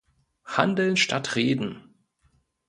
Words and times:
Handeln 0.47 0.97
statt 0.97 1.35
Reden! 1.35 1.93